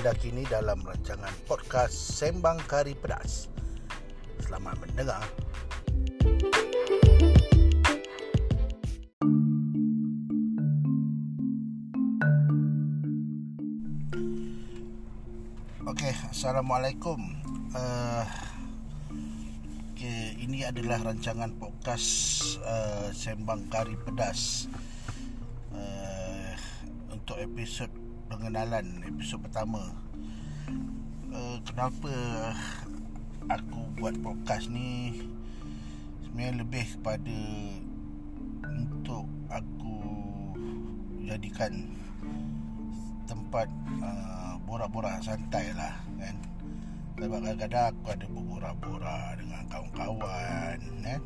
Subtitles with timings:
[0.00, 3.52] anda kini dalam rancangan podcast Sembang Kari Pedas.
[4.40, 5.20] Selamat mendengar.
[15.84, 17.20] Okey, Assalamualaikum.
[17.76, 18.24] Uh,
[19.92, 22.08] okay, ini adalah rancangan podcast
[22.64, 24.64] uh, Sembang Kari Pedas.
[25.76, 26.56] Uh,
[27.12, 27.99] untuk episod
[28.30, 29.90] pengenalan, episod pertama.
[31.34, 32.14] Uh, kenapa
[33.50, 35.18] aku buat podcast ni?
[36.22, 37.42] Sebenarnya lebih kepada
[38.70, 39.98] untuk aku
[41.26, 41.90] jadikan
[43.26, 43.66] tempat
[43.98, 46.38] uh, borak-borak santai lah kan?
[47.18, 51.20] Sebab kadang-kadang aku ada berborak-borak dengan kawan-kawan kan?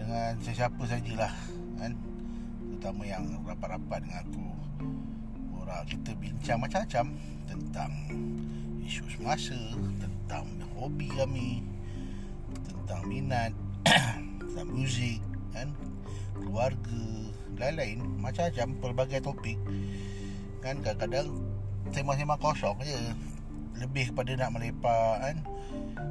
[0.00, 1.34] Dengan sesiapa sajalah
[1.76, 1.92] kan?
[2.72, 4.48] Terutama yang rapat-rapat dengan aku
[5.70, 7.04] borak kita bincang macam-macam
[7.46, 7.92] tentang
[8.82, 9.54] isu semasa
[10.02, 10.42] tentang
[10.74, 11.62] hobi kami
[12.66, 13.54] tentang minat
[14.42, 15.22] tentang muzik
[15.54, 15.70] kan?
[16.34, 17.06] Keluarga
[17.54, 19.54] lain-lain macam-macam pelbagai topik.
[20.58, 21.38] Kan kadang-kadang
[21.94, 22.98] sembang-sembang kosong je.
[23.78, 25.36] Lebih kepada nak melepak kan?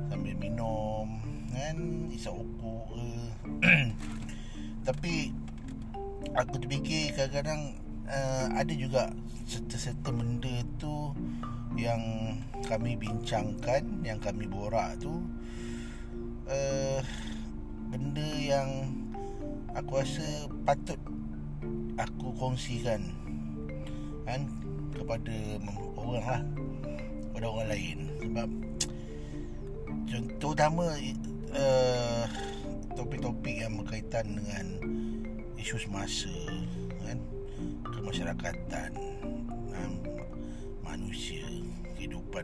[0.08, 1.20] Sambil minum
[1.52, 2.08] kan?
[2.16, 3.08] Isap okok ke.
[4.88, 5.36] Tapi
[6.32, 9.14] aku terfikir kadang-kadang uh, ada juga
[9.46, 11.14] serta-serta benda tu
[11.78, 12.02] yang
[12.66, 15.22] kami bincangkan yang kami borak tu.
[16.50, 17.00] Uh,
[17.94, 18.70] benda yang
[19.78, 20.98] aku rasa patut
[22.02, 23.06] aku kongsikan
[24.26, 24.46] kan
[24.94, 25.36] kepada
[25.98, 26.42] orang lah
[27.30, 27.98] kepada orang lain.
[28.26, 28.50] Sebab
[30.10, 30.88] contoh utama
[31.54, 32.26] uh,
[32.98, 34.66] topik-topik yang berkaitan dengan
[35.58, 36.34] isu semasa
[38.10, 38.90] kemasyarakatan
[39.78, 39.94] um,
[40.82, 41.46] manusia
[41.94, 42.42] kehidupan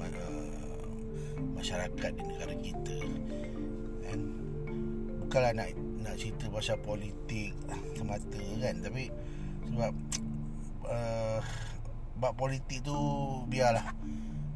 [0.00, 0.88] uh,
[1.52, 2.98] masyarakat di negara kita
[4.08, 4.20] kan?
[5.20, 7.52] Bukanlah nak nak cerita pasal politik
[8.00, 8.80] semata kan?
[8.80, 9.12] Tapi
[9.68, 9.92] sebab
[10.88, 11.44] uh,
[12.16, 12.96] bab politik tu
[13.52, 13.92] biarlah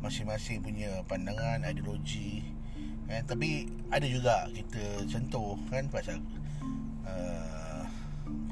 [0.01, 2.57] masing-masing punya pandangan ideologi
[3.05, 3.21] kan?
[3.29, 5.93] Tapi ada juga kita sentuh kan?
[5.93, 6.25] Pasal
[7.05, 7.66] uh,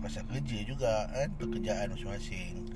[0.04, 2.68] pasal kerja juga kan pekerjaan masing-masing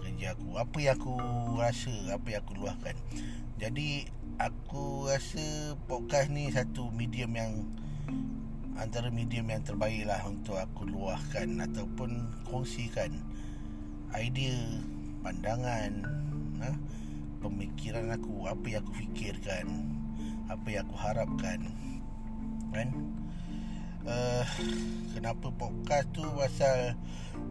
[0.00, 1.14] kerja aku apa yang aku
[1.60, 2.96] rasa apa yang aku luahkan
[3.60, 4.08] jadi
[4.40, 7.52] aku rasa podcast ni satu medium yang
[8.80, 13.12] antara medium yang terbaik lah untuk aku luahkan ataupun kongsikan
[14.16, 14.58] idea,
[15.22, 15.92] pandangan,
[16.58, 16.70] ha?
[17.38, 19.66] pemikiran aku, apa yang aku fikirkan,
[20.50, 21.60] apa yang aku harapkan.
[22.74, 22.88] Kan?
[24.00, 24.40] Uh,
[25.12, 26.24] kenapa podcast tu?
[26.32, 26.96] Pasal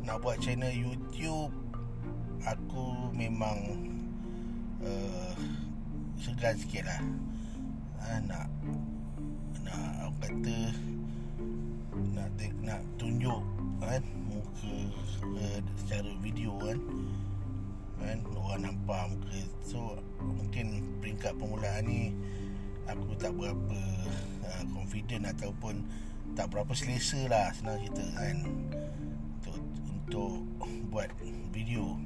[0.01, 1.53] nak buat channel YouTube.
[2.41, 3.77] Aku memang
[4.81, 5.37] uh,
[6.17, 7.01] segan sikit lah.
[8.01, 8.49] Ha, nak
[9.61, 10.73] nak kata
[12.17, 12.33] nak
[12.65, 13.45] nak tunjuk
[13.77, 14.73] kan muka
[15.21, 16.81] uh, secara video kan.
[18.01, 19.41] Kan orang nampak muka.
[19.61, 22.09] So mungkin peringkat permulaan ni
[22.89, 23.81] aku tak berapa
[24.49, 25.85] uh, confident ataupun
[26.35, 28.37] tak berapa selesa lah senang cerita kan.
[29.41, 30.33] Untuk untuk
[30.89, 31.09] buat
[31.53, 31.97] video.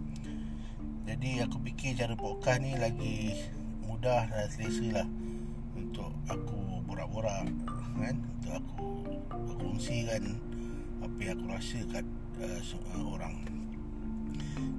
[1.03, 3.35] Jadi aku fikir cara podcast ni lagi
[3.83, 5.07] mudah dan selesa lah.
[5.75, 7.47] Untuk aku borak-borak
[8.00, 8.16] kan.
[8.19, 8.88] Untuk aku
[9.59, 10.39] kongsikan
[11.03, 12.06] apa yang aku rasa kat
[12.39, 13.35] uh, orang.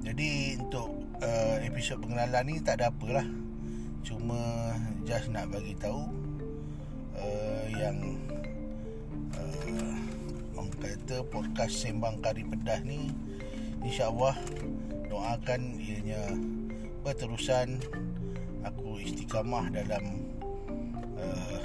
[0.04, 0.88] Jadi untuk
[1.24, 3.24] uh, episod pengenalan ni tak ada apalah
[4.04, 4.36] cuma
[5.08, 6.04] just nak bagi tahu
[7.16, 7.96] uh, yang
[9.44, 9.96] uh,
[10.56, 13.12] orang kata podcast sembang kari pedas ni
[13.84, 14.36] insyaallah
[15.12, 16.32] doakan ianya
[17.04, 17.78] berterusan
[18.64, 20.24] aku istiqamah dalam
[21.20, 21.64] uh,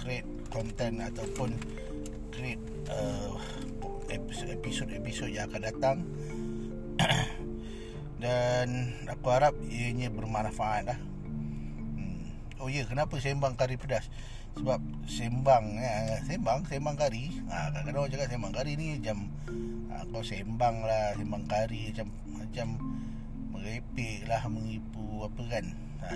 [0.00, 1.52] create content ataupun
[2.32, 3.36] create uh,
[4.08, 5.96] episod-episod yang akan datang
[8.24, 10.98] dan aku harap ianya bermanfaat lah.
[12.62, 14.06] Oh ya, kenapa sembang kari pedas?
[14.54, 14.78] Sebab
[15.10, 17.42] sembang ya, sembang sembang kari.
[17.50, 19.18] Ha, kadang-kadang orang cakap sembang kari ni macam
[19.90, 22.68] ha, kau sembang lah sembang kari macam macam
[23.50, 25.66] merepek lah menipu apa kan.
[26.06, 26.08] Ha,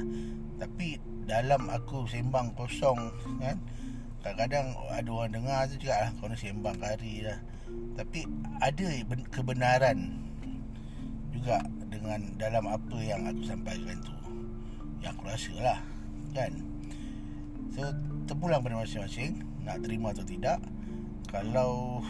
[0.62, 3.11] tapi dalam aku sembang kosong
[3.43, 3.58] kan
[4.23, 7.38] kadang-kadang ada orang dengar tu cakap lah kau nak sembang kari lah.
[7.99, 8.23] Tapi
[8.62, 8.87] ada
[9.35, 9.99] kebenaran
[11.35, 11.58] juga
[11.90, 14.14] dengan dalam apa yang aku sampaikan tu
[15.02, 15.81] yang aku rasa lah
[16.35, 16.53] kan?
[17.73, 17.87] So
[18.29, 20.61] terpulang pada masing-masing nak terima atau tidak
[21.29, 22.01] kalau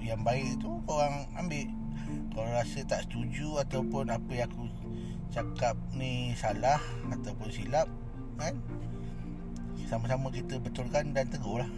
[0.00, 1.68] yang baik tu orang ambil.
[2.34, 4.68] Kalau rasa tak setuju Ataupun apa yang aku
[5.32, 7.88] Cakap ni salah Ataupun silap
[8.36, 8.60] Kan?
[9.88, 11.70] Sama-sama kita betulkan Dan tegur lah.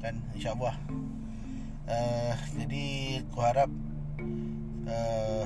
[0.00, 0.22] Kan?
[0.32, 0.76] InsyaAllah.
[1.88, 2.86] Uh, Jadi
[3.28, 3.70] Aku harap
[4.88, 5.44] uh,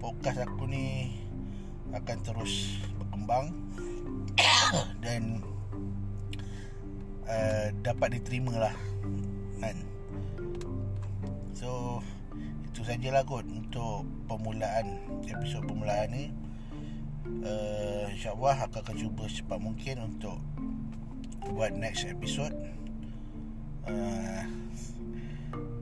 [0.00, 1.12] Podcast aku ni
[1.92, 3.52] Akan terus Berkembang
[5.04, 5.40] Dan
[7.28, 8.74] uh, Dapat diterima lah
[9.62, 9.76] Kan.
[11.54, 12.00] So
[12.68, 16.24] Itu sajalah kot Untuk Permulaan Episod permulaan ni.
[17.46, 20.38] Uh, InsyaAllah Aku akan cuba Secepat mungkin Untuk
[21.54, 22.54] Buat next episode
[23.86, 24.44] uh,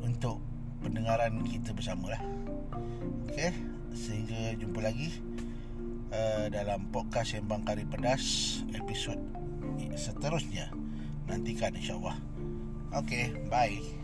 [0.05, 0.41] Untuk
[0.85, 2.23] Pendengaran kita bersama lah
[3.29, 3.53] Okay
[3.97, 5.34] Sehingga jumpa lagi
[6.15, 9.19] uh, Dalam podcast Sembang Kari Pedas Episod
[9.95, 10.71] Seterusnya.
[11.27, 12.19] Nantikan insyaAllah.
[12.95, 14.04] Okay Bye